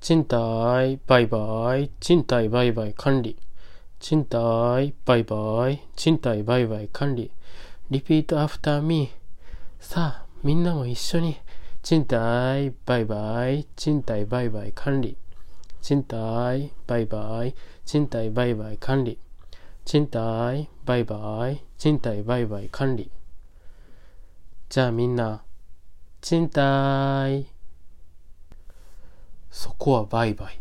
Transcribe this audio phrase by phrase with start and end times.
[0.00, 3.36] 賃貸売買賃貸売買管理。
[4.00, 7.30] 賃貸売買賃貸売買管理。
[7.90, 9.10] Repeat after me
[9.78, 11.36] さあみんなも一緒に。
[11.82, 15.18] 賃貸売買賃貸売買管理。
[15.82, 17.54] 賃貸売買
[17.84, 19.18] 賃貸売買管理。
[19.84, 23.10] 賃貸売買賃貸売買管理。
[24.70, 25.42] じゃあみんな
[26.22, 27.59] 賃貸。
[29.60, 30.58] そこは売買